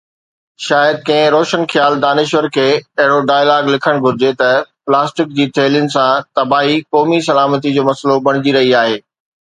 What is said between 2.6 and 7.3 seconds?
اهڙو ڊائلاگ لکڻ گهرجي ته پلاسٽڪ جي ٿيلهين سان تباهي قومي